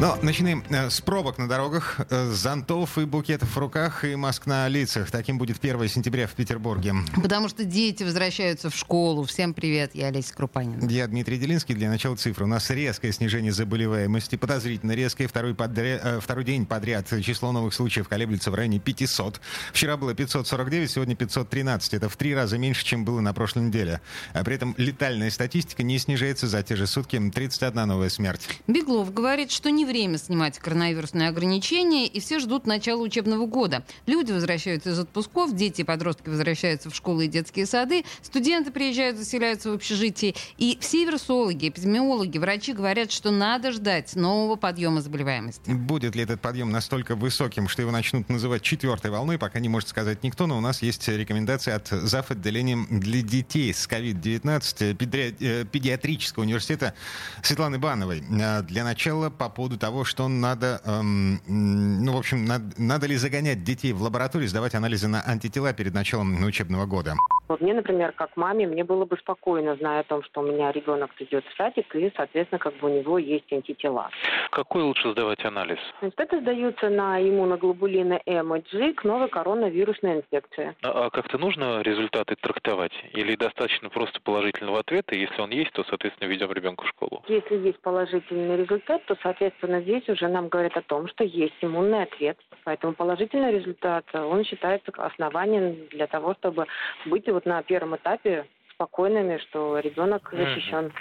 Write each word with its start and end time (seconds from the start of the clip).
Но 0.00 0.16
начинаем 0.22 0.64
э, 0.70 0.88
с 0.88 1.02
пробок 1.02 1.36
на 1.36 1.46
дорогах, 1.46 2.00
э, 2.08 2.30
зонтов 2.30 2.96
и 2.96 3.04
букетов 3.04 3.54
в 3.54 3.58
руках 3.58 4.02
и 4.02 4.14
маск 4.16 4.46
на 4.46 4.66
лицах. 4.66 5.10
Таким 5.10 5.36
будет 5.36 5.58
1 5.62 5.88
сентября 5.90 6.26
в 6.26 6.32
Петербурге. 6.32 6.94
Потому 7.22 7.50
что 7.50 7.64
дети 7.64 8.02
возвращаются 8.02 8.70
в 8.70 8.74
школу. 8.74 9.24
Всем 9.24 9.52
привет, 9.52 9.90
я 9.92 10.06
Олеся 10.06 10.32
Крупанина. 10.32 10.88
Я 10.88 11.06
Дмитрий 11.06 11.36
Делинский. 11.36 11.74
Для 11.74 11.90
начала 11.90 12.16
цифры. 12.16 12.46
У 12.46 12.48
нас 12.48 12.70
резкое 12.70 13.12
снижение 13.12 13.52
заболеваемости, 13.52 14.36
подозрительно 14.36 14.92
резкое. 14.92 15.26
Второй, 15.26 15.54
подряд, 15.54 16.00
э, 16.02 16.20
второй 16.22 16.44
день 16.44 16.64
подряд 16.64 17.06
число 17.20 17.52
новых 17.52 17.74
случаев 17.74 18.08
колеблется 18.08 18.50
в 18.50 18.54
районе 18.54 18.78
500. 18.78 19.38
Вчера 19.74 19.98
было 19.98 20.14
549, 20.14 20.90
сегодня 20.90 21.14
513. 21.14 21.92
Это 21.92 22.08
в 22.08 22.16
три 22.16 22.34
раза 22.34 22.56
меньше, 22.56 22.86
чем 22.86 23.04
было 23.04 23.20
на 23.20 23.34
прошлой 23.34 23.64
неделе. 23.64 24.00
А 24.32 24.44
при 24.44 24.54
этом 24.54 24.74
летальная 24.78 25.28
статистика 25.28 25.82
не 25.82 25.98
снижается 25.98 26.48
за 26.48 26.62
те 26.62 26.74
же 26.74 26.86
сутки. 26.86 27.20
31 27.20 27.86
новая 27.86 28.08
смерть. 28.08 28.48
Беглов 28.66 29.12
говорит, 29.12 29.50
что 29.50 29.70
не 29.70 29.89
время 29.90 30.18
снимать 30.18 30.58
коронавирусные 30.58 31.28
ограничения, 31.28 32.06
и 32.06 32.20
все 32.20 32.38
ждут 32.38 32.66
начала 32.66 33.02
учебного 33.02 33.46
года. 33.46 33.84
Люди 34.06 34.32
возвращаются 34.32 34.90
из 34.90 34.98
отпусков, 34.98 35.54
дети 35.54 35.80
и 35.82 35.84
подростки 35.84 36.28
возвращаются 36.28 36.90
в 36.90 36.94
школы 36.94 37.26
и 37.26 37.28
детские 37.28 37.66
сады, 37.66 38.04
студенты 38.22 38.70
приезжают, 38.70 39.16
заселяются 39.16 39.70
в 39.70 39.74
общежитии. 39.74 40.34
И 40.58 40.78
все 40.80 41.04
вирусологи, 41.04 41.68
эпидемиологи, 41.68 42.38
врачи 42.38 42.72
говорят, 42.72 43.10
что 43.10 43.30
надо 43.30 43.72
ждать 43.72 44.14
нового 44.14 44.56
подъема 44.56 45.00
заболеваемости. 45.00 45.70
Будет 45.70 46.14
ли 46.14 46.22
этот 46.22 46.40
подъем 46.40 46.70
настолько 46.70 47.16
высоким, 47.16 47.68
что 47.68 47.82
его 47.82 47.90
начнут 47.90 48.28
называть 48.28 48.62
четвертой 48.62 49.10
волной, 49.10 49.38
пока 49.38 49.58
не 49.58 49.68
может 49.68 49.88
сказать 49.88 50.22
никто, 50.22 50.46
но 50.46 50.56
у 50.56 50.60
нас 50.60 50.82
есть 50.82 51.08
рекомендации 51.08 51.72
от 51.72 51.88
зав. 51.88 52.30
отделения 52.30 52.86
для 52.90 53.22
детей 53.22 53.74
с 53.74 53.88
COVID-19 53.88 55.36
э, 55.40 55.64
педиатрического 55.64 56.42
университета 56.44 56.94
Светланы 57.42 57.78
Бановой. 57.78 58.22
Э, 58.30 58.62
для 58.62 58.84
начала 58.84 59.30
по 59.30 59.48
поводу 59.48 59.78
того, 59.80 60.04
что 60.04 60.28
надо, 60.28 60.80
эм, 60.84 61.40
ну, 61.48 62.12
в 62.12 62.16
общем, 62.16 62.44
надо, 62.44 62.72
надо 62.76 63.06
ли 63.06 63.16
загонять 63.16 63.64
детей 63.64 63.92
в 63.92 64.02
лабораторию, 64.02 64.48
сдавать 64.48 64.74
анализы 64.74 65.08
на 65.08 65.26
антитела 65.26 65.72
перед 65.72 65.94
началом 65.94 66.44
учебного 66.44 66.86
года? 66.86 67.16
Вот 67.50 67.60
мне, 67.60 67.74
например, 67.74 68.12
как 68.12 68.36
маме, 68.36 68.64
мне 68.64 68.84
было 68.84 69.04
бы 69.04 69.16
спокойно, 69.16 69.74
зная 69.74 70.00
о 70.00 70.04
том, 70.04 70.22
что 70.22 70.40
у 70.40 70.44
меня 70.44 70.70
ребенок 70.70 71.10
идет 71.18 71.44
в 71.44 71.56
садик, 71.56 71.96
и, 71.96 72.12
соответственно, 72.14 72.60
как 72.60 72.74
бы 72.76 72.88
у 72.88 72.96
него 72.96 73.18
есть 73.18 73.52
антитела. 73.52 74.08
Какой 74.50 74.84
лучше 74.84 75.10
сдавать 75.10 75.44
анализ? 75.44 75.78
Значит, 75.98 76.20
это 76.20 76.40
сдаются 76.40 76.88
на 76.88 77.20
иммуноглобулины 77.20 78.22
М 78.24 78.54
и 78.54 78.62
G 78.70 78.92
к 78.92 79.02
новой 79.02 79.28
коронавирусной 79.28 80.18
инфекции. 80.18 80.76
А, 80.84 81.06
а 81.06 81.10
как-то 81.10 81.38
нужно 81.38 81.82
результаты 81.82 82.36
трактовать? 82.36 82.92
Или 83.14 83.34
достаточно 83.34 83.88
просто 83.88 84.20
положительного 84.20 84.78
ответа, 84.78 85.16
если 85.16 85.42
он 85.42 85.50
есть, 85.50 85.72
то, 85.72 85.82
соответственно, 85.82 86.28
ведем 86.28 86.52
ребенка 86.52 86.84
в 86.84 86.88
школу? 86.88 87.24
Если 87.26 87.56
есть 87.56 87.80
положительный 87.80 88.58
результат, 88.58 89.04
то, 89.06 89.16
соответственно, 89.24 89.80
здесь 89.80 90.08
уже 90.08 90.28
нам 90.28 90.50
говорят 90.50 90.76
о 90.76 90.82
том, 90.82 91.08
что 91.08 91.24
есть 91.24 91.56
иммунный 91.62 92.04
ответ. 92.04 92.38
Поэтому 92.64 92.92
положительный 92.94 93.52
результат, 93.52 94.04
он 94.14 94.44
считается 94.44 94.92
основанием 94.96 95.88
для 95.90 96.06
того, 96.06 96.34
чтобы 96.34 96.66
быть 97.06 97.28
вот 97.28 97.46
на 97.46 97.62
первом 97.62 97.96
этапе 97.96 98.46
спокойными, 98.72 99.38
что 99.38 99.78
ребенок 99.78 100.30
защищен. 100.32 100.92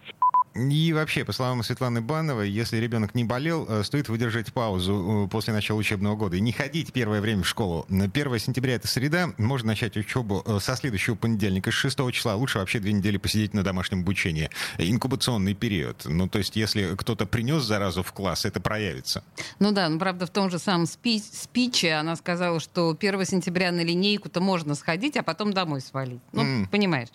И 0.55 0.93
вообще, 0.93 1.23
по 1.23 1.31
словам 1.31 1.63
Светланы 1.63 2.01
Бановой, 2.01 2.49
если 2.49 2.77
ребенок 2.77 3.13
не 3.13 3.23
болел, 3.23 3.65
э, 3.69 3.83
стоит 3.83 4.09
выдержать 4.09 4.51
паузу 4.51 5.25
э, 5.25 5.29
после 5.29 5.53
начала 5.53 5.77
учебного 5.77 6.15
года 6.15 6.37
и 6.37 6.41
не 6.41 6.51
ходить 6.51 6.91
первое 6.91 7.21
время 7.21 7.43
в 7.43 7.47
школу. 7.47 7.85
1 7.89 8.39
сентября 8.39 8.75
это 8.75 8.87
среда, 8.87 9.29
можно 9.37 9.67
начать 9.67 9.95
учебу 9.95 10.43
э, 10.45 10.57
со 10.59 10.75
следующего 10.75 11.15
понедельника, 11.15 11.71
с 11.71 11.75
6 11.75 12.11
числа. 12.11 12.35
Лучше 12.35 12.57
вообще 12.57 12.79
две 12.79 12.93
недели 12.93 13.17
посидеть 13.17 13.53
на 13.53 13.63
домашнем 13.63 14.01
обучении. 14.01 14.49
Инкубационный 14.79 15.53
период. 15.53 16.03
Ну, 16.05 16.27
то 16.27 16.39
есть, 16.39 16.55
если 16.55 16.95
кто-то 16.95 17.27
принес 17.27 17.63
заразу 17.63 18.01
в 18.01 18.11
класс, 18.11 18.45
это 18.45 18.59
проявится. 18.59 19.23
Ну 19.59 19.71
да, 19.71 19.87
ну 19.87 19.99
правда, 19.99 20.25
в 20.25 20.31
том 20.31 20.49
же 20.49 20.57
самом 20.57 20.87
спи 20.87 21.19
спиче 21.19 21.93
она 21.93 22.15
сказала, 22.15 22.59
что 22.59 22.97
1 22.99 23.25
сентября 23.25 23.71
на 23.71 23.83
линейку-то 23.83 24.41
можно 24.41 24.73
сходить, 24.73 25.15
а 25.15 25.23
потом 25.23 25.53
домой 25.53 25.81
свалить. 25.81 26.21
Ну, 26.31 26.43
mm. 26.43 26.69
понимаешь. 26.69 27.09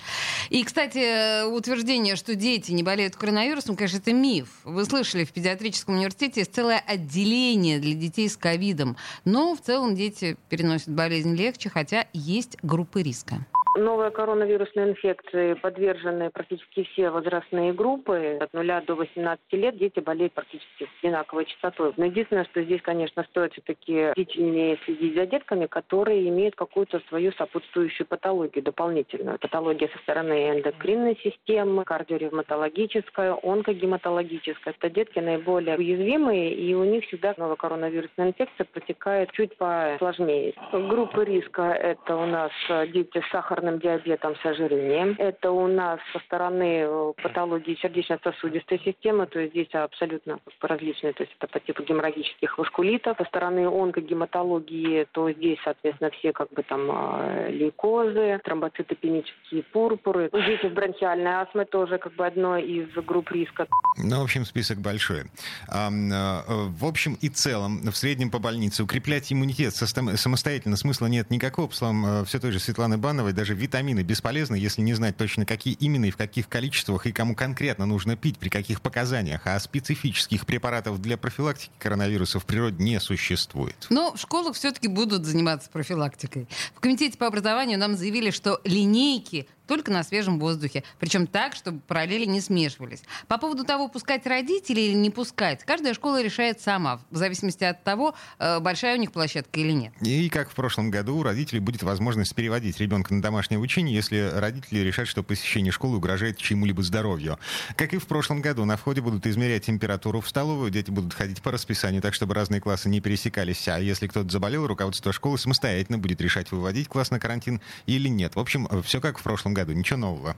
И, 0.50 0.62
кстати, 0.62 1.44
утверждение, 1.49 2.15
что 2.15 2.37
дети 2.37 2.71
не 2.71 2.84
болеют 2.84 3.17
коронавирусом, 3.25 3.75
конечно, 3.75 3.97
это 3.97 4.12
миф. 4.12 4.49
Вы 4.65 4.85
слышали, 4.85 5.25
в 5.25 5.33
педиатрическом 5.33 5.95
университете 5.95 6.41
есть 6.41 6.55
целое 6.55 6.79
отделение 6.79 7.79
для 7.79 7.95
детей 7.95 8.29
с 8.29 8.37
ковидом. 8.37 8.99
Но 9.25 9.57
в 9.57 9.62
целом 9.62 9.95
дети 9.97 10.37
переносят 10.51 10.91
болезнь 10.91 11.35
легче, 11.35 11.71
хотя 11.71 12.07
есть 12.12 12.59
группы 12.62 13.03
риска. 13.03 13.47
Новой 13.77 14.12
коронавирусной 14.12 14.91
инфекции 14.91 15.55
подвержены 15.55 16.31
практически 16.31 16.85
все 16.85 17.11
возрастные 17.11 17.73
группы. 17.73 18.39
От 18.41 18.53
0 18.53 18.83
до 18.87 18.95
18 18.95 19.53
лет 19.53 19.77
дети 19.77 19.99
болеют 19.99 20.33
практически 20.33 20.85
с 20.85 21.03
одинаковой 21.03 21.47
частотой. 21.47 21.93
Но 21.97 22.05
единственное, 22.05 22.45
что 22.45 22.62
здесь, 22.62 22.81
конечно, 22.83 23.25
стоит 23.25 23.53
все-таки 23.53 24.12
бдительнее 24.12 24.79
следить 24.85 25.15
за 25.17 25.27
детками, 25.27 25.67
которые 25.67 26.29
имеют 26.29 26.55
какую-то 26.55 27.01
свою 27.09 27.33
сопутствующую 27.33 28.07
патологию 28.07 28.62
дополнительную. 28.62 29.39
Патология 29.39 29.89
со 29.89 29.99
стороны 29.99 30.51
эндокринной 30.51 31.17
системы, 31.23 31.85
кардиоревматологическая, 31.85 33.37
онкогематологическая. 33.43 34.75
Это 34.79 34.91
детки 34.91 35.19
наиболее 35.19 35.77
уязвимые, 35.77 36.55
и 36.55 36.75
у 36.75 36.85
них 36.85 37.05
всегда 37.06 37.35
новая 37.37 37.56
коронавирусная 37.56 38.29
инфекция 38.29 38.67
протекает 38.67 39.33
чуть 39.33 39.56
посложнее. 39.56 40.55
Группы 40.73 41.25
риска– 41.25 41.62
это 41.73 42.17
у 42.17 42.27
нас 42.27 42.53
дети 42.93 43.21
с 43.21 43.31
сахарной 43.33 43.64
сахарным 43.65 43.79
диабетом 43.79 44.35
с 44.43 44.47
ожирением. 44.47 45.17
Это 45.19 45.51
у 45.51 45.67
нас 45.67 45.99
со 46.13 46.19
стороны 46.21 46.85
э, 46.87 47.13
патологии 47.23 47.79
сердечно-сосудистой 47.81 48.81
системы, 48.85 49.27
то 49.27 49.41
есть 49.41 49.53
здесь 49.53 49.69
абсолютно 49.73 50.39
различные, 50.61 51.13
то 51.13 51.23
есть 51.23 51.35
это 51.39 51.51
по 51.51 51.61
типу 51.61 51.83
геморрагических 51.83 52.59
васкулитов. 52.59 53.17
Со 53.19 53.25
стороны 53.25 53.67
онкогематологии, 53.67 55.07
то 55.13 55.31
здесь, 55.33 55.59
соответственно, 55.65 56.11
все 56.11 56.33
как 56.33 56.51
бы 56.53 56.63
там 56.63 56.91
э, 56.91 57.51
лейкозы, 57.51 58.41
тромбоцитопенические 58.45 59.63
пурпуры. 59.73 60.31
Здесь 60.33 60.73
бронхиальная 60.73 61.41
астма 61.41 61.65
тоже 61.65 61.99
как 61.99 62.15
бы 62.15 62.27
одно 62.27 62.59
из 62.59 62.89
групп 63.07 63.31
риска. 63.31 63.67
Ну, 63.97 64.21
в 64.21 64.25
общем, 64.25 64.45
список 64.45 64.79
большой. 64.79 65.25
А, 65.69 65.91
в 65.91 66.85
общем 66.85 67.17
и 67.21 67.29
целом, 67.29 67.81
в 67.83 67.97
среднем 67.97 68.31
по 68.31 68.39
больнице 68.39 68.83
укреплять 68.83 69.33
иммунитет 69.33 69.75
самостоятельно 69.75 70.77
смысла 70.77 71.07
нет 71.07 71.31
никакого. 71.31 71.69
По 71.69 71.75
словам 71.75 72.25
все 72.25 72.39
той 72.39 72.53
же 72.53 72.59
Светланы 72.59 72.99
Бановой, 72.99 73.33
даже 73.33 73.54
витамины 73.55 74.03
бесполезны, 74.03 74.57
если 74.57 74.83
не 74.83 74.95
знать 74.95 75.17
точно, 75.17 75.47
какие 75.47 75.75
именно 75.75 76.07
и 76.07 76.11
в 76.11 76.17
каких 76.17 76.49
количествах 76.49 77.07
и 77.07 77.13
кому 77.13 77.35
конкретно 77.35 77.87
нужно 77.87 78.17
пить, 78.17 78.39
при 78.39 78.49
каких 78.49 78.81
показаниях. 78.81 79.43
А 79.47 79.59
специфических 79.59 80.47
препаратов 80.47 81.01
для 81.01 81.17
профилактики 81.17 81.73
коронавируса 81.79 82.39
в 82.39 82.47
природе 82.47 82.83
не 82.83 83.01
существует. 83.01 83.87
Но 83.91 84.15
в 84.15 84.21
школах 84.21 84.57
все-таки 84.57 84.89
будут 84.89 85.25
заниматься 85.25 85.71
профилактикой. 85.71 86.49
В 86.75 86.81
Комитете 86.81 87.17
по 87.17 87.27
образованию 87.27 87.79
нам 87.79 87.97
заявили, 87.97 88.31
что 88.31 88.61
линейки 88.65 89.49
только 89.67 89.91
на 89.91 90.03
свежем 90.03 90.39
воздухе. 90.39 90.85
Причем 90.99 91.27
так, 91.27 91.55
чтобы 91.55 91.81
параллели 91.81 92.25
не 92.25 92.41
смешивались. 92.41 93.03
По 93.29 93.39
поводу 93.39 93.65
того, 93.65 93.89
пускать 93.89 94.27
родителей 94.27 94.89
или 94.89 94.95
не 94.95 95.11
пускать, 95.11 95.65
каждая 95.65 95.95
школа 95.95 96.23
решает 96.23 96.61
сама, 96.61 97.01
в 97.11 97.17
зависимости 97.17 97.65
от 97.65 97.83
того, 97.85 98.15
э, 98.39 98.61
большая 98.61 98.97
у 98.97 99.01
них 99.01 99.13
площадка 99.13 99.61
или 99.61 99.73
нет. 99.73 99.93
И 100.01 100.29
как 100.29 100.51
в 100.51 100.55
прошлом 100.55 100.91
году, 100.91 101.17
у 101.17 101.23
родителей 101.23 101.61
будет 101.61 101.83
возможность 101.83 102.35
переводить 102.35 102.79
ребенка 102.81 103.15
на 103.15 103.23
домашнее 103.23 103.59
обучение, 103.59 103.95
если 103.95 104.31
родители 104.35 104.81
решат, 104.81 105.09
что 105.09 105.23
посещение 105.23 105.73
школы 105.73 105.97
угрожает 105.97 106.39
чему-либо 106.39 106.83
здоровью. 106.83 107.39
Как 107.77 107.95
и 107.95 107.99
в 107.99 108.07
прошлом 108.07 108.43
году, 108.43 108.65
на 108.65 108.77
входе 108.77 109.01
будут 109.01 109.27
измерять 109.27 109.67
температуру 109.67 110.21
в 110.21 110.29
столовую, 110.29 110.71
дети 110.71 110.91
будут 110.91 111.15
ходить 111.15 111.41
по 111.43 111.50
расписанию, 111.50 112.03
так 112.03 112.15
чтобы 112.15 112.35
разные 112.35 112.61
классы 112.61 112.88
не 112.88 113.00
пересекались. 113.00 113.67
А 113.69 113.79
если 113.79 114.06
кто-то 114.06 114.31
заболел, 114.31 114.67
руководство 114.67 115.12
школы 115.12 115.38
самостоятельно 115.38 115.99
будет 115.99 116.21
решать, 116.21 116.53
выводить 116.53 116.88
класс 116.88 117.11
на 117.11 117.19
карантин 117.19 117.61
или 117.87 118.09
нет. 118.09 118.37
В 118.37 118.41
общем, 118.41 118.69
все 118.83 119.00
как 119.00 119.19
в 119.19 119.23
прошлом 119.23 119.54
году, 119.55 119.73
ничего 119.73 119.99
нового. 119.99 120.37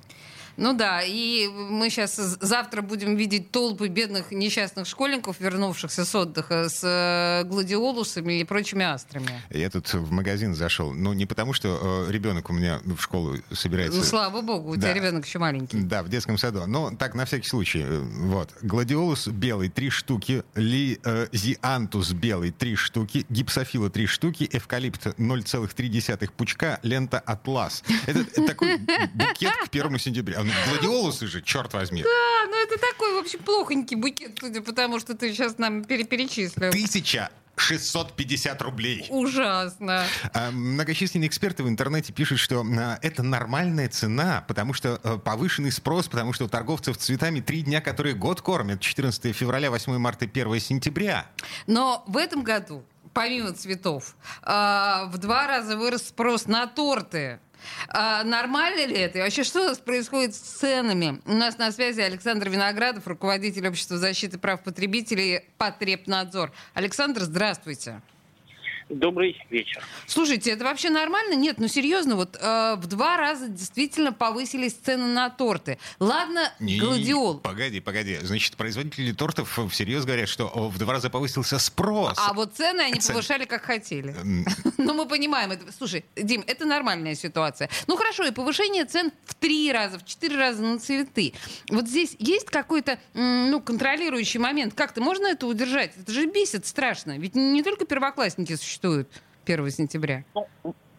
Ну 0.57 0.73
да, 0.73 1.03
и 1.03 1.49
мы 1.49 1.91
сейчас 1.91 2.17
завтра 2.17 2.83
будем 2.83 3.17
видеть 3.17 3.51
толпы 3.51 3.89
бедных 3.89 4.31
несчастных 4.31 4.87
школьников, 4.87 5.37
вернувшихся 5.41 6.05
с 6.05 6.15
отдыха 6.15 6.69
с 6.69 6.83
э, 6.83 7.47
гладиолусами 7.47 8.41
и 8.41 8.45
прочими 8.45 8.85
астрами. 8.85 9.43
Я 9.51 9.69
тут 9.71 9.93
в 9.93 10.11
магазин 10.11 10.55
зашел. 10.55 10.93
Ну, 10.93 11.13
не 11.13 11.27
потому, 11.27 11.53
что 11.53 12.07
э, 12.09 12.13
ребенок 12.13 12.49
у 12.51 12.53
меня 12.53 12.81
в 12.85 13.01
школу 13.01 13.37
собирается. 13.53 13.99
Ну, 13.99 14.05
слава 14.05 14.41
богу, 14.41 14.71
у 14.71 14.77
да. 14.77 14.83
тебя 14.83 14.95
ребенок 14.95 15.27
еще 15.27 15.39
маленький. 15.39 15.79
Да, 15.79 16.03
в 16.03 16.09
детском 16.09 16.39
саду. 16.39 16.67
Но 16.67 16.91
так, 16.97 17.15
на 17.15 17.27
всякий 17.27 17.49
случай. 17.49 17.83
Э, 17.85 18.01
вот. 18.01 18.55
Гладиолус 18.63 19.29
белый, 19.29 19.69
три 19.69 19.91
штуки. 19.91 20.43
Лизиантус 20.55 22.13
белый, 22.13 22.51
три 22.51 22.77
штуки. 22.77 23.27
Гипсофила, 23.29 23.91
три 23.91 24.07
штуки. 24.07 24.49
Эвкалипт 24.51 25.07
0,3 25.07 26.31
пучка. 26.35 26.81
Лента 26.83 27.19
Атлас. 27.19 27.83
Это 28.07 28.25
такой 28.47 28.79
букет 28.79 29.53
к 29.65 29.71
первому 29.71 29.99
сентября. 29.99 30.46
Гладиолусы 30.69 31.27
же, 31.27 31.43
черт 31.43 31.73
возьми. 31.75 32.03
Да, 32.03 32.49
ну 32.49 32.63
это 32.63 32.79
такой, 32.79 33.15
в 33.15 33.19
общем, 33.19 33.39
плохонький 33.41 33.97
букет, 33.97 34.39
судя 34.41 34.61
по 34.61 34.73
тому, 34.73 35.01
что 35.01 35.15
ты 35.15 35.33
сейчас 35.33 35.59
нам 35.59 35.85
перечислил. 35.85 36.71
Тысяча 36.71 37.31
650 37.57 38.63
рублей. 38.63 39.07
Ужасно. 39.09 40.05
А, 40.33 40.51
многочисленные 40.51 41.29
эксперты 41.29 41.63
в 41.63 41.69
интернете 41.69 42.13
пишут, 42.13 42.39
что 42.39 42.63
а, 42.63 42.99
это 43.03 43.23
нормальная 43.23 43.89
цена, 43.89 44.45
потому 44.47 44.75
что 44.75 45.01
а, 45.03 45.19
повышенный 45.19 45.73
спрос, 45.73 46.09
потому 46.09 46.33
что 46.33 46.45
у 46.45 46.49
торговцев 46.49 46.97
цветами 46.99 47.41
три 47.41 47.63
дня, 47.63 47.81
которые 47.81 48.15
год 48.15 48.43
кормят. 48.43 48.81
14 48.81 49.35
февраля, 49.35 49.71
8 49.71 49.97
марта, 49.99 50.27
1 50.27 50.61
сентября. 50.61 51.27
Но 51.67 52.05
в 52.07 52.17
этом 52.17 52.43
году, 52.43 52.85
помимо 53.17 53.55
цветов, 53.55 54.15
в 54.43 55.13
два 55.15 55.47
раза 55.47 55.75
вырос 55.79 56.09
спрос 56.09 56.47
на 56.47 56.67
торты. 56.67 57.41
А, 57.89 58.23
нормально 58.25 58.85
ли 58.85 58.95
это? 58.95 59.19
И 59.19 59.23
вообще, 59.23 59.43
что 59.43 59.63
у 59.63 59.65
нас 59.65 59.79
происходит 59.79 60.35
с 60.35 60.39
ценами? 60.39 61.23
У 61.25 61.33
нас 61.33 61.57
на 61.57 61.73
связи 61.73 62.03
Александр 62.03 62.51
Виноградов, 62.51 63.07
руководитель 63.07 63.67
Общества 63.69 63.97
защиты 63.97 64.37
прав 64.37 64.63
потребителей 64.63 65.49
«Потребнадзор». 65.57 66.53
Александр, 66.75 67.23
здравствуйте. 67.23 68.03
Добрый 68.89 69.37
вечер. 69.51 69.83
Слушайте, 70.07 70.53
это 70.53 70.63
вообще 70.63 70.91
нормально? 70.91 71.35
Нет, 71.35 71.59
ну 71.59 71.67
серьезно, 71.67 72.15
вот 72.15 72.37
э, 72.41 72.77
в 72.77 72.87
два 72.87 73.17
раза 73.17 73.49
действительно 73.49 74.13
повысились 74.13 74.75
цены 74.75 75.07
на 75.07 75.29
торты. 75.29 75.79
Ладно, 75.99 76.53
не, 76.61 76.79
гладиол. 76.79 77.41
Погоди, 77.41 77.81
погоди. 77.81 78.19
Значит, 78.23 78.57
производители 78.57 79.11
тортов 79.11 79.59
всерьез 79.73 80.05
говорят, 80.05 80.29
что 80.29 80.47
в 80.47 80.79
два 80.79 80.93
раза 80.93 81.11
повысился 81.11 81.59
спрос. 81.59 82.17
А 82.17 82.33
вот 82.33 82.55
цены 82.55 82.83
они 82.83 83.01
Цен... 83.01 83.15
повышали 83.15 83.45
как 83.45 83.65
хотели. 83.65 84.15
Ну, 84.79 84.95
мы 84.95 85.07
понимаем 85.07 85.51
это. 85.51 85.73
Слушай, 85.73 86.05
Дим, 86.15 86.45
это 86.47 86.65
нормальная 86.65 87.17
ситуация. 87.17 87.69
Ну 87.89 87.97
хорошо, 87.97 88.25
и 88.25 88.31
повышение 88.31 88.85
цен 88.85 89.11
в 89.25 89.35
три 89.35 89.73
раза, 89.73 89.99
в 89.99 90.05
четыре 90.05 90.37
раза 90.37 90.63
на 90.63 90.79
цветы. 90.79 91.33
Вот 91.71 91.89
здесь 91.89 92.15
есть 92.21 92.47
какой-то, 92.47 93.01
ну, 93.15 93.61
контролирующий 93.61 94.39
момент. 94.39 94.75
Как-то 94.75 95.01
можно 95.01 95.27
это 95.27 95.47
удержать? 95.47 95.93
Это 95.99 96.13
же 96.13 96.27
бесит 96.27 96.67
страшно. 96.67 97.19
Ведь 97.19 97.35
не 97.35 97.65
только 97.65 97.85
первоклассники 97.85 98.55
существуют 98.55 98.76
существует 98.77 99.09
1 99.47 99.71
сентября? 99.71 100.25
Ну, 100.35 100.47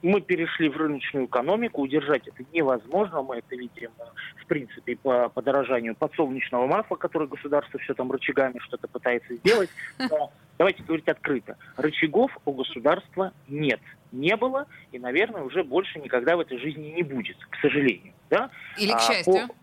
мы 0.01 0.21
перешли 0.21 0.69
в 0.69 0.77
рыночную 0.77 1.25
экономику, 1.25 1.81
удержать 1.81 2.27
это 2.27 2.44
невозможно, 2.53 3.21
мы 3.21 3.38
это 3.38 3.56
видим, 3.56 3.91
в 4.38 4.45
принципе, 4.45 4.95
по 4.95 5.29
подорожанию 5.29 5.95
подсолнечного 5.95 6.68
масла, 6.68 6.95
которое 6.95 7.27
государство 7.27 7.79
все 7.79 7.94
там 7.94 8.12
рычагами 8.12 8.59
что-то 8.59 8.88
пытается 8.88 9.35
сделать. 9.35 9.69
Но 10.00 10.31
давайте 10.57 10.83
говорить 10.83 11.07
открыто, 11.07 11.57
рычагов 11.75 12.31
у 12.45 12.53
государства 12.53 13.33
нет, 13.47 13.81
не 14.12 14.35
было 14.35 14.68
и, 14.91 15.00
наверное, 15.00 15.44
уже 15.44 15.63
больше 15.63 16.00
никогда 16.00 16.38
в 16.38 16.39
этой 16.39 16.57
жизни 16.59 16.94
не 16.95 17.03
будет, 17.03 17.38
к 17.50 17.57
сожалению. 17.62 18.13
Да? 18.29 18.50
Или 18.77 18.91
к 18.91 18.95
а, 18.95 19.00
счастью. 19.00 19.33
А, 19.35 19.47
по... 19.47 19.56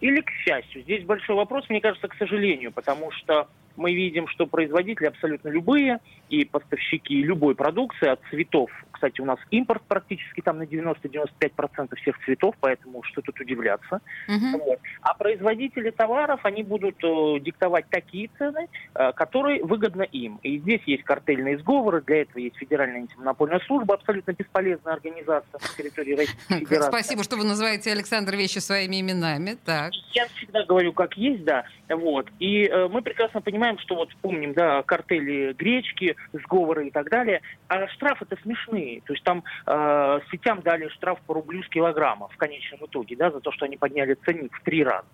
Или 0.00 0.20
к 0.20 0.30
счастью. 0.30 0.82
Здесь 0.82 1.04
большой 1.04 1.36
вопрос, 1.36 1.68
мне 1.68 1.80
кажется, 1.80 2.08
к 2.08 2.14
сожалению, 2.14 2.72
потому 2.72 3.10
что 3.12 3.48
мы 3.78 3.94
видим, 3.94 4.26
что 4.28 4.46
производители 4.46 5.06
абсолютно 5.06 5.48
любые 5.48 6.00
и 6.28 6.44
поставщики 6.44 7.22
любой 7.22 7.54
продукции 7.54 8.08
от 8.08 8.20
цветов 8.30 8.70
кстати, 8.98 9.20
у 9.20 9.24
нас 9.24 9.38
импорт 9.50 9.82
практически 9.86 10.40
там 10.40 10.58
на 10.58 10.64
90-95% 10.64 11.94
всех 12.02 12.18
цветов, 12.24 12.56
поэтому 12.60 13.04
что 13.04 13.22
тут 13.22 13.38
удивляться. 13.38 14.00
Угу. 14.26 14.64
Вот. 14.64 14.80
А 15.02 15.14
производители 15.14 15.90
товаров, 15.90 16.40
они 16.42 16.64
будут 16.64 16.96
э, 17.04 17.40
диктовать 17.40 17.88
такие 17.90 18.28
цены, 18.36 18.68
э, 18.94 19.12
которые 19.12 19.62
выгодны 19.62 20.02
им. 20.02 20.40
И 20.42 20.58
здесь 20.58 20.82
есть 20.86 21.04
картельные 21.04 21.58
сговоры, 21.58 22.02
для 22.02 22.22
этого 22.22 22.38
есть 22.38 22.56
Федеральная 22.56 23.02
антимонопольная 23.02 23.60
служба, 23.66 23.94
абсолютно 23.94 24.32
бесполезная 24.32 24.94
организация 24.94 25.60
на 25.60 25.76
территории 25.76 26.16
Российской 26.16 26.58
Федерации. 26.58 26.88
Спасибо, 26.88 27.22
что 27.22 27.36
вы 27.36 27.44
называете 27.44 27.92
Александр 27.92 28.34
вещи 28.34 28.58
своими 28.58 29.00
именами. 29.00 29.56
Так. 29.64 29.92
Я 30.12 30.26
всегда 30.26 30.64
говорю, 30.64 30.92
как 30.92 31.16
есть, 31.16 31.44
да. 31.44 31.64
Вот. 31.88 32.26
И 32.40 32.64
э, 32.64 32.88
мы 32.88 33.02
прекрасно 33.02 33.40
понимаем, 33.40 33.78
что 33.78 33.94
вот 33.94 34.08
помним, 34.16 34.54
да, 34.54 34.82
картели 34.82 35.52
гречки, 35.52 36.16
сговоры 36.32 36.88
и 36.88 36.90
так 36.90 37.08
далее. 37.10 37.42
А 37.68 37.86
штрафы-то 37.88 38.36
смешные 38.42 38.88
рублей. 38.88 39.02
То 39.06 39.12
есть 39.12 39.24
там 39.24 39.44
э, 39.66 40.20
сетям 40.30 40.60
дали 40.62 40.88
штраф 40.88 41.20
по 41.26 41.34
рублю 41.34 41.62
с 41.62 41.68
килограмма 41.68 42.28
в 42.28 42.36
конечном 42.36 42.84
итоге, 42.86 43.16
да, 43.16 43.30
за 43.30 43.40
то, 43.40 43.52
что 43.52 43.64
они 43.64 43.76
подняли 43.76 44.14
ценник 44.24 44.54
в 44.54 44.62
три 44.62 44.84
раза. 44.84 45.06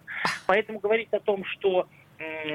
Поэтому 0.47 0.79
говорить 0.81 1.13
о 1.13 1.21
том, 1.21 1.45
что 1.45 1.87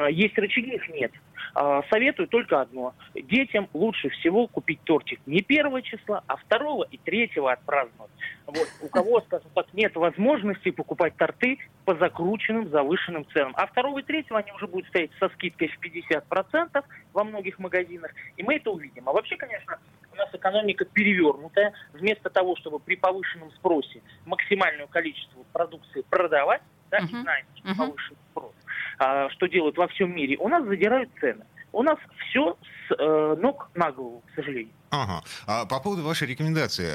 есть 0.09 0.37
рычаги, 0.37 0.75
их 0.75 0.87
нет. 0.89 1.11
Э, 1.55 1.81
советую 1.89 2.27
только 2.27 2.61
одно. 2.61 2.93
Детям 3.15 3.69
лучше 3.73 4.09
всего 4.09 4.47
купить 4.47 4.81
тортик 4.83 5.19
не 5.25 5.41
первого 5.41 5.81
числа, 5.81 6.23
а 6.27 6.37
второго 6.37 6.85
и 6.89 6.97
третьего 6.97 7.51
отпраздновать. 7.51 8.11
Вот. 8.45 8.67
У 8.81 8.87
кого, 8.87 9.21
скажем 9.27 9.49
так, 9.55 9.73
нет 9.73 9.95
возможности 9.95 10.71
покупать 10.71 11.15
торты 11.17 11.57
по 11.85 11.95
закрученным, 11.95 12.69
завышенным 12.69 13.25
ценам. 13.33 13.53
А 13.55 13.67
второго 13.67 13.99
и 13.99 14.03
третьего 14.03 14.39
они 14.39 14.51
уже 14.51 14.67
будут 14.67 14.87
стоять 14.87 15.11
со 15.19 15.29
скидкой 15.29 15.69
в 15.69 15.79
50% 15.79 16.83
во 17.13 17.23
многих 17.23 17.59
магазинах. 17.59 18.11
И 18.37 18.43
мы 18.43 18.55
это 18.55 18.71
увидим. 18.71 19.09
А 19.09 19.11
вообще, 19.11 19.35
конечно, 19.37 19.79
нас 20.19 20.29
экономика 20.33 20.85
перевернутая. 20.85 21.73
Вместо 21.93 22.29
того, 22.29 22.55
чтобы 22.57 22.79
при 22.79 22.95
повышенном 22.95 23.51
спросе 23.53 24.01
максимальное 24.25 24.87
количество 24.87 25.43
продукции 25.51 26.03
продавать, 26.09 26.61
да, 26.91 26.99
uh-huh. 26.99 27.21
знаем, 27.21 27.45
что 27.55 27.67
uh-huh. 27.69 27.77
повышенный 27.77 28.19
спрос, 28.31 28.53
а, 28.65 28.68
что 28.99 29.47
делают 29.47 29.77
во 29.77 29.87
всем 29.87 30.15
мире, 30.15 30.37
у 30.37 30.47
нас 30.47 30.65
задирают 30.65 31.09
цены. 31.19 31.45
У 31.71 31.83
нас 31.83 31.97
все 32.17 32.57
с 32.87 32.95
э, 32.97 33.35
ног 33.39 33.69
на 33.75 33.91
голову, 33.91 34.23
к 34.31 34.35
сожалению. 34.35 34.73
Ага. 34.91 35.23
А 35.45 35.65
по 35.65 35.79
поводу 35.79 36.03
вашей 36.03 36.27
рекомендации. 36.27 36.89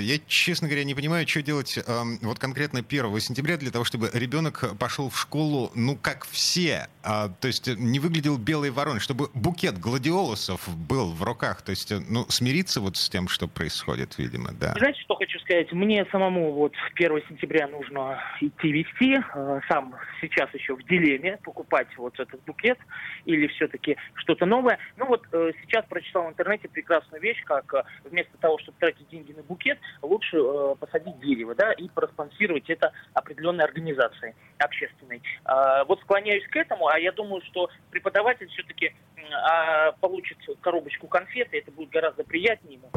Я, 0.00 0.18
честно 0.26 0.68
говоря, 0.68 0.84
не 0.84 0.94
понимаю, 0.94 1.26
что 1.28 1.42
делать 1.42 1.78
вот 2.22 2.38
конкретно 2.38 2.80
1 2.80 3.20
сентября 3.20 3.56
для 3.56 3.70
того, 3.70 3.84
чтобы 3.84 4.10
ребенок 4.12 4.76
пошел 4.78 5.10
в 5.10 5.18
школу, 5.18 5.70
ну, 5.74 5.96
как 5.96 6.26
все. 6.26 6.88
А, 7.02 7.28
то 7.28 7.46
есть 7.46 7.68
не 7.68 8.00
выглядел 8.00 8.36
белой 8.36 8.70
вороной, 8.70 9.00
чтобы 9.00 9.30
букет 9.34 9.78
гладиолусов 9.78 10.68
был 10.76 11.12
в 11.12 11.22
руках. 11.22 11.62
То 11.62 11.70
есть, 11.70 11.92
ну, 12.08 12.26
смириться 12.28 12.80
вот 12.80 12.96
с 12.96 13.08
тем, 13.08 13.28
что 13.28 13.46
происходит, 13.46 14.18
видимо, 14.18 14.50
да. 14.52 14.74
Знаете, 14.76 15.00
что 15.00 15.14
хочу 15.14 15.29
сказать? 15.50 15.72
Мне 15.72 16.06
самому 16.12 16.52
вот 16.52 16.72
1 16.94 17.22
сентября 17.28 17.66
нужно 17.66 18.22
идти 18.40 18.70
вести. 18.70 19.18
А, 19.32 19.60
сам 19.68 19.94
сейчас 20.20 20.52
еще 20.54 20.76
в 20.76 20.82
дилемме 20.84 21.38
покупать 21.42 21.88
вот 21.96 22.18
этот 22.18 22.40
букет 22.44 22.78
или 23.24 23.48
все-таки 23.48 23.96
что-то 24.14 24.46
новое. 24.46 24.78
Ну 24.96 25.06
вот 25.06 25.26
э, 25.32 25.52
сейчас 25.62 25.84
прочитал 25.86 26.24
в 26.26 26.28
интернете 26.28 26.68
прекрасную 26.68 27.20
вещь, 27.20 27.42
как 27.44 27.74
э, 27.74 27.82
вместо 28.04 28.36
того, 28.38 28.58
чтобы 28.58 28.78
тратить 28.78 29.08
деньги 29.08 29.32
на 29.32 29.42
букет, 29.42 29.78
лучше 30.02 30.36
э, 30.36 30.74
посадить 30.78 31.18
дерево, 31.20 31.54
да, 31.54 31.72
и 31.72 31.88
проспонсировать 31.88 32.70
это 32.70 32.92
определенной 33.14 33.64
организацией 33.64 34.34
общественной. 34.58 35.22
Э, 35.44 35.84
вот 35.88 36.00
склоняюсь 36.02 36.46
к 36.48 36.56
этому, 36.56 36.86
а 36.86 36.98
я 36.98 37.12
думаю, 37.12 37.42
что 37.46 37.70
преподаватель 37.90 38.48
все-таки 38.48 38.86
э, 39.16 39.92
получит 40.00 40.38
коробочку 40.60 41.08
конфеты, 41.08 41.58
это 41.58 41.72
будет 41.72 41.90
гораздо 41.90 42.22
приятнее 42.22 42.74
ему, 42.74 42.90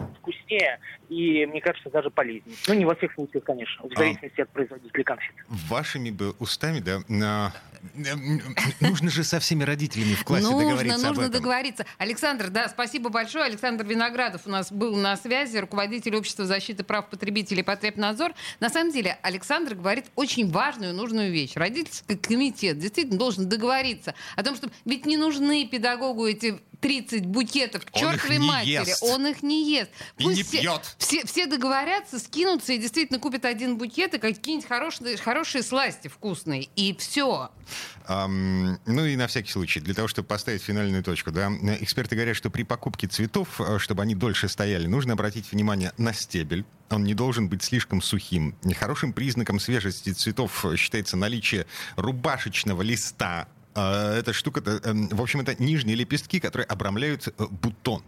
вкуснее 0.53 0.79
и, 1.09 1.45
мне 1.45 1.61
кажется, 1.61 1.89
даже 1.89 2.09
полезнее. 2.09 2.55
Ну, 2.67 2.73
не 2.73 2.85
во 2.85 2.95
всех 2.95 3.13
случаях, 3.13 3.43
конечно, 3.43 3.87
в 3.87 3.91
а 3.93 3.99
зависимости 3.99 4.39
а, 4.39 4.43
от 4.43 4.49
производителя 4.49 5.03
конфет. 5.03 5.35
Вашими 5.47 6.09
бы 6.09 6.31
устами, 6.39 6.79
да, 6.79 7.53
нужно 8.79 9.09
же 9.09 9.23
со 9.23 9.39
всеми 9.39 9.63
родителями 9.63 10.15
в 10.15 10.23
классе 10.23 10.45
нужно, 10.45 10.69
договориться 10.69 11.07
Нужно, 11.07 11.09
нужно 11.09 11.29
договориться. 11.29 11.85
Александр, 11.97 12.49
да, 12.49 12.69
спасибо 12.69 13.09
большое. 13.09 13.45
Александр 13.45 13.85
Виноградов 13.85 14.47
у 14.47 14.49
нас 14.49 14.71
был 14.71 14.95
на 14.95 15.15
связи, 15.17 15.57
руководитель 15.57 16.15
общества 16.15 16.45
защиты 16.45 16.83
прав 16.83 17.09
потребителей 17.09 17.63
Потребнадзор. 17.63 18.33
На 18.59 18.69
самом 18.69 18.91
деле, 18.91 19.17
Александр 19.21 19.75
говорит 19.75 20.05
очень 20.15 20.49
важную, 20.49 20.93
нужную 20.93 21.31
вещь. 21.31 21.55
Родительский 21.55 22.17
комитет 22.17 22.79
действительно 22.79 23.19
должен 23.19 23.49
договориться 23.49 24.15
о 24.35 24.43
том, 24.43 24.55
что 24.55 24.69
ведь 24.85 25.05
не 25.05 25.17
нужны 25.17 25.67
педагогу 25.67 26.25
эти 26.25 26.59
30 26.83 27.25
букетов 27.25 27.85
к 27.85 27.91
чертовой 27.91 28.39
матери. 28.39 28.89
Ест. 28.89 29.01
Он 29.03 29.25
их 29.25 29.41
не 29.41 29.71
ест. 29.71 29.89
И 30.17 30.23
Пусть 30.23 30.37
не 30.37 30.43
все, 30.43 30.61
пьет. 30.61 30.95
Все, 30.97 31.25
все 31.25 31.47
договорятся, 31.47 32.19
скинутся 32.19 32.73
и 32.73 32.77
действительно 32.77 33.19
купят 33.19 33.45
один 33.45 33.77
букет 33.77 34.13
и 34.13 34.17
какие-нибудь 34.17 34.67
хорошие, 34.67 35.15
хорошие 35.15 35.63
сласти 35.63 36.09
вкусные. 36.09 36.67
И 36.75 36.93
все. 36.99 37.51
Um, 38.09 38.77
ну 38.85 39.05
и 39.05 39.15
на 39.15 39.27
всякий 39.27 39.49
случай, 39.49 39.79
для 39.79 39.93
того, 39.93 40.09
чтобы 40.09 40.27
поставить 40.27 40.61
финальную 40.61 41.03
точку, 41.03 41.31
да, 41.31 41.49
эксперты 41.79 42.15
говорят, 42.15 42.35
что 42.35 42.49
при 42.49 42.63
покупке 42.63 43.07
цветов, 43.07 43.61
э, 43.61 43.79
чтобы 43.79 44.01
они 44.01 44.13
дольше 44.13 44.49
стояли, 44.49 44.85
нужно 44.85 45.13
обратить 45.13 45.49
внимание 45.53 45.93
на 45.97 46.13
стебель. 46.13 46.65
Он 46.89 47.05
не 47.05 47.13
должен 47.13 47.47
быть 47.47 47.63
слишком 47.63 48.01
сухим. 48.01 48.57
Нехорошим 48.63 49.13
признаком 49.13 49.57
свежести 49.61 50.11
цветов 50.11 50.65
считается 50.75 51.15
наличие 51.15 51.65
рубашечного 51.95 52.81
листа 52.81 53.47
эта 53.79 54.33
штука, 54.33 54.61
эм, 54.83 55.07
в 55.09 55.21
общем, 55.21 55.41
это 55.41 55.61
нижние 55.61 55.95
лепестки, 55.95 56.39
которые 56.39 56.65
обрамляют 56.65 57.27
э, 57.27 57.31
бутон. 57.49 58.03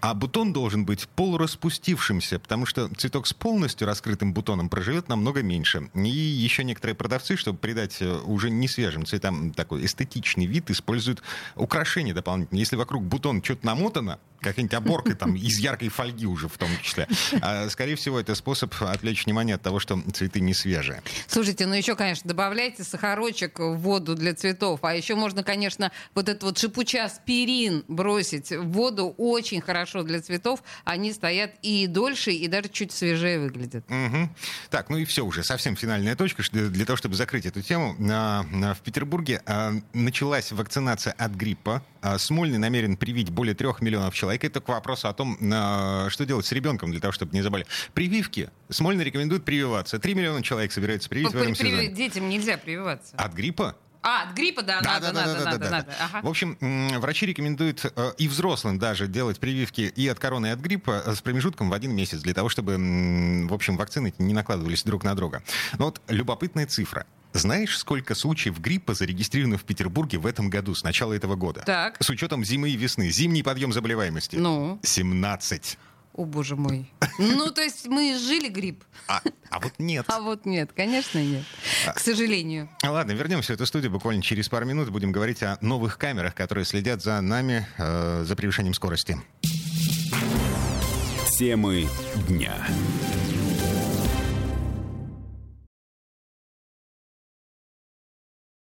А 0.00 0.14
бутон 0.14 0.52
должен 0.52 0.84
быть 0.84 1.08
полураспустившимся, 1.08 2.38
потому 2.38 2.66
что 2.66 2.88
цветок 2.96 3.26
с 3.26 3.32
полностью 3.32 3.86
раскрытым 3.86 4.32
бутоном 4.32 4.68
проживет 4.68 5.08
намного 5.08 5.42
меньше. 5.42 5.90
И 5.94 6.08
еще 6.08 6.64
некоторые 6.64 6.96
продавцы, 6.96 7.36
чтобы 7.36 7.58
придать 7.58 8.00
э, 8.00 8.10
уже 8.24 8.50
не 8.50 8.68
свежим 8.68 9.04
цветам 9.06 9.52
такой 9.52 9.84
эстетичный 9.84 10.46
вид, 10.46 10.70
используют 10.70 11.22
украшения 11.56 12.14
дополнительные. 12.14 12.60
Если 12.60 12.76
вокруг 12.76 13.04
бутона 13.04 13.42
что-то 13.44 13.66
намотано, 13.66 14.18
какая-нибудь 14.42 14.74
оборка 14.74 15.14
там 15.14 15.34
из 15.36 15.58
яркой 15.58 15.88
фольги 15.88 16.26
уже 16.26 16.48
в 16.48 16.58
том 16.58 16.68
числе. 16.82 17.08
А, 17.40 17.68
скорее 17.70 17.96
всего, 17.96 18.20
это 18.20 18.34
способ 18.34 18.74
отвлечь 18.80 19.24
внимание 19.24 19.56
от 19.56 19.62
того, 19.62 19.78
что 19.78 20.00
цветы 20.12 20.40
не 20.40 20.54
свежие. 20.54 21.02
Слушайте, 21.26 21.66
ну 21.66 21.74
еще, 21.74 21.96
конечно, 21.96 22.28
добавляйте 22.28 22.84
сахарочек 22.84 23.58
в 23.58 23.76
воду 23.76 24.14
для 24.14 24.34
цветов. 24.34 24.80
А 24.82 24.94
еще 24.94 25.14
можно, 25.14 25.42
конечно, 25.42 25.92
вот 26.14 26.28
этот 26.28 26.42
вот 26.42 26.58
шипучий 26.58 27.00
аспирин 27.00 27.84
бросить 27.88 28.50
в 28.50 28.70
воду. 28.72 29.14
Очень 29.16 29.60
хорошо 29.60 30.02
для 30.02 30.20
цветов. 30.20 30.62
Они 30.84 31.12
стоят 31.12 31.52
и 31.62 31.86
дольше, 31.86 32.32
и 32.32 32.48
даже 32.48 32.68
чуть 32.68 32.92
свежее 32.92 33.38
выглядят. 33.38 33.84
Угу. 33.88 34.28
Так, 34.70 34.90
ну 34.90 34.98
и 34.98 35.04
все 35.04 35.24
уже, 35.24 35.44
совсем 35.44 35.76
финальная 35.76 36.16
точка 36.16 36.42
для 36.50 36.84
того, 36.84 36.96
чтобы 36.96 37.14
закрыть 37.14 37.46
эту 37.46 37.62
тему. 37.62 37.94
В 37.98 38.78
Петербурге 38.84 39.42
а, 39.46 39.72
началась 39.92 40.52
вакцинация 40.52 41.12
от 41.12 41.32
гриппа. 41.32 41.82
А, 42.02 42.18
Смольный 42.18 42.58
намерен 42.58 42.96
привить 42.96 43.30
более 43.30 43.54
трех 43.54 43.80
миллионов 43.80 44.14
человек. 44.14 44.44
Это 44.44 44.60
к 44.60 44.68
вопросу 44.68 45.08
о 45.08 45.12
том, 45.12 45.36
что 45.38 46.24
делать 46.26 46.46
с 46.46 46.52
ребенком 46.52 46.90
для 46.90 47.00
того, 47.00 47.12
чтобы 47.12 47.32
не 47.32 47.42
заболели. 47.42 47.68
Прививки. 47.94 48.50
Смольный 48.68 49.04
рекомендует 49.04 49.44
прививаться. 49.44 49.98
Три 49.98 50.14
миллиона 50.14 50.42
человек 50.42 50.72
собирается 50.72 51.08
привить 51.08 51.32
в 51.32 51.36
этом 51.36 51.54
сезоне. 51.54 51.88
Детям 51.88 52.28
нельзя 52.28 52.58
прививаться. 52.58 53.16
От 53.16 53.32
гриппа? 53.34 53.76
А, 54.02 54.24
от 54.24 54.34
гриппа, 54.34 54.62
да, 54.62 54.80
да 54.80 54.94
надо, 54.94 55.12
да, 55.12 55.12
надо, 55.12 55.32
да, 55.32 55.44
надо, 55.44 55.58
да, 55.58 55.70
надо. 55.70 55.86
Да. 55.86 56.04
Ага. 56.06 56.26
В 56.26 56.28
общем, 56.28 56.58
врачи 57.00 57.24
рекомендуют 57.24 57.84
э, 57.84 58.12
и 58.18 58.26
взрослым 58.26 58.78
даже 58.80 59.06
делать 59.06 59.38
прививки 59.38 59.82
и 59.82 60.08
от 60.08 60.18
короны, 60.18 60.48
и 60.48 60.50
от 60.50 60.58
гриппа 60.58 61.04
э, 61.06 61.14
с 61.14 61.20
промежутком 61.20 61.70
в 61.70 61.72
один 61.72 61.94
месяц, 61.94 62.20
для 62.20 62.34
того, 62.34 62.48
чтобы, 62.48 62.76
в 63.48 63.54
общем, 63.54 63.76
вакцины 63.76 64.12
не 64.18 64.34
накладывались 64.34 64.82
друг 64.82 65.04
на 65.04 65.14
друга. 65.14 65.44
Но 65.78 65.84
вот 65.86 66.00
любопытная 66.08 66.66
цифра. 66.66 67.06
Знаешь, 67.32 67.78
сколько 67.78 68.14
случаев 68.14 68.60
гриппа 68.60 68.94
зарегистрировано 68.94 69.58
в 69.58 69.64
Петербурге 69.64 70.18
в 70.18 70.26
этом 70.26 70.50
году, 70.50 70.74
с 70.74 70.82
начала 70.82 71.12
этого 71.12 71.34
года? 71.34 71.62
Так. 71.64 71.96
С 72.02 72.10
учетом 72.10 72.44
зимы 72.44 72.70
и 72.70 72.76
весны. 72.76 73.10
Зимний 73.10 73.42
подъем 73.42 73.72
заболеваемости. 73.72 74.36
Ну? 74.36 74.78
17. 74.82 75.78
О, 76.14 76.24
боже 76.26 76.56
мой. 76.56 76.90
Ну, 77.18 77.50
то 77.50 77.62
есть 77.62 77.86
мы 77.86 78.18
жили 78.18 78.48
грипп. 78.48 78.84
А, 79.08 79.22
а 79.50 79.60
вот 79.60 79.72
нет. 79.78 80.04
А 80.08 80.20
вот 80.20 80.44
нет, 80.44 80.70
конечно, 80.74 81.22
нет. 81.22 81.44
К 81.94 81.98
сожалению. 81.98 82.68
Ладно, 82.82 83.12
вернемся 83.12 83.52
в 83.52 83.56
эту 83.56 83.64
студию 83.66 83.90
буквально 83.90 84.22
через 84.22 84.48
пару 84.48 84.66
минут. 84.66 84.90
Будем 84.90 85.10
говорить 85.10 85.42
о 85.42 85.56
новых 85.62 85.96
камерах, 85.96 86.34
которые 86.34 86.64
следят 86.66 87.02
за 87.02 87.20
нами, 87.20 87.66
э, 87.78 88.24
за 88.26 88.36
превышением 88.36 88.74
скорости. 88.74 89.18
Темы 91.38 91.88
дня. 92.28 92.54